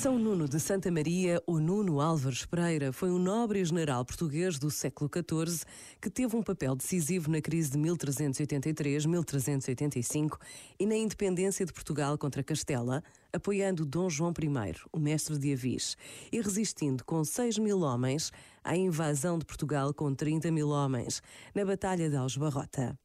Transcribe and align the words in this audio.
São 0.00 0.18
Nuno 0.18 0.48
de 0.48 0.58
Santa 0.58 0.90
Maria, 0.90 1.40
ou 1.46 1.60
Nuno 1.60 2.00
Álvares 2.00 2.46
Pereira, 2.46 2.90
foi 2.90 3.10
um 3.10 3.18
nobre 3.18 3.62
general 3.62 4.02
português 4.02 4.58
do 4.58 4.70
século 4.70 5.10
XIV 5.14 5.62
que 6.00 6.08
teve 6.08 6.34
um 6.34 6.42
papel 6.42 6.74
decisivo 6.74 7.30
na 7.30 7.42
crise 7.42 7.72
de 7.72 7.78
1383-1385 7.80 10.38
e 10.78 10.86
na 10.86 10.96
independência 10.96 11.66
de 11.66 11.72
Portugal 11.74 12.16
contra 12.16 12.42
Castela, 12.42 13.04
apoiando 13.30 13.84
Dom 13.84 14.08
João 14.08 14.30
I, 14.30 14.74
o 14.90 14.98
mestre 14.98 15.36
de 15.36 15.52
Avis, 15.52 15.98
e 16.32 16.40
resistindo 16.40 17.04
com 17.04 17.22
6 17.22 17.58
mil 17.58 17.80
homens 17.80 18.32
à 18.64 18.74
invasão 18.74 19.38
de 19.38 19.44
Portugal 19.44 19.92
com 19.92 20.14
30 20.14 20.50
mil 20.50 20.70
homens, 20.70 21.20
na 21.54 21.62
Batalha 21.62 22.08
de 22.08 22.16
Aljubarrota. 22.16 22.98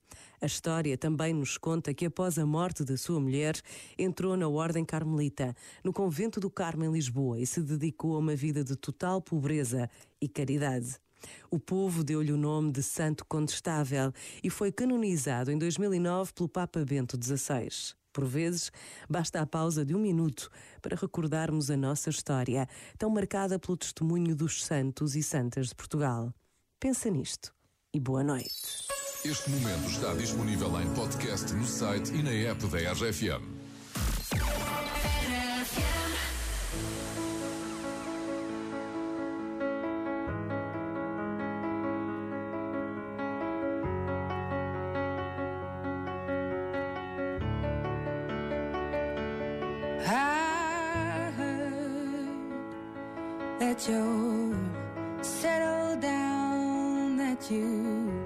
A 0.46 0.54
história 0.56 0.96
também 0.96 1.34
nos 1.34 1.58
conta 1.58 1.92
que 1.92 2.06
após 2.06 2.38
a 2.38 2.46
morte 2.46 2.84
da 2.84 2.96
sua 2.96 3.20
mulher, 3.20 3.60
entrou 3.98 4.38
na 4.38 4.48
Ordem 4.48 4.86
Carmelita, 4.86 5.56
no 5.84 5.92
convento 5.92 6.40
do 6.40 6.52
Carmo 6.52 6.84
em 6.84 6.92
Lisboa 6.92 7.40
e 7.40 7.48
se 7.48 7.64
dedicou 7.64 8.16
a 8.16 8.20
uma 8.20 8.36
vida 8.36 8.64
de 8.64 8.76
total 8.76 9.20
pobreza 9.20 9.90
e 10.22 10.30
caridade. 10.30 11.00
O 11.50 11.58
povo 11.58 12.04
deu-lhe 12.04 12.32
o 12.32 12.38
nome 12.38 12.72
de 12.72 12.84
Santo 12.84 13.26
Condestável 13.26 14.14
e 14.44 14.52
foi 14.52 14.72
canonizado 14.72 15.52
em 15.52 15.58
2009 15.58 16.34
pelo 16.34 16.48
Papa 16.48 16.86
Bento 16.86 17.18
XVI. 17.20 17.96
Por 18.14 18.26
vezes, 18.26 18.72
basta 19.10 19.42
a 19.42 19.48
pausa 19.48 19.84
de 19.84 19.96
um 19.96 20.00
minuto 20.00 20.52
para 20.80 20.96
recordarmos 20.96 21.72
a 21.72 21.76
nossa 21.76 22.12
história, 22.12 22.70
tão 23.00 23.10
marcada 23.10 23.58
pelo 23.58 23.76
testemunho 23.76 24.36
dos 24.36 24.64
santos 24.64 25.16
e 25.16 25.24
santas 25.24 25.70
de 25.70 25.76
Portugal. 25.76 26.32
Pensa 26.80 27.10
nisto 27.10 27.52
e 27.92 28.00
boa 28.00 28.24
noite. 28.24 28.95
Este 29.28 29.50
momento 29.50 29.90
está 29.90 30.14
disponível 30.14 30.80
em 30.80 30.88
podcast 30.94 31.52
no 31.56 31.66
site 31.66 32.14
e 32.14 32.22
na 32.22 32.52
app 32.52 32.68
da 32.68 32.94
RFM. 32.94 33.56
You 53.88 54.56
down, 56.00 57.18
that 57.18 57.52
you 57.52 58.26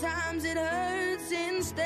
Sometimes 0.00 0.44
it 0.44 0.56
hurts 0.56 1.30
instead. 1.30 1.84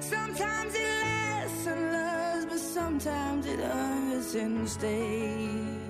Sometimes 0.00 0.74
it 0.74 0.88
lasts 1.02 1.66
and 1.66 1.92
loves, 1.92 2.44
but 2.44 2.58
sometimes 2.58 3.46
it 3.46 3.58
hurts 3.58 4.34
instead. 4.34 5.88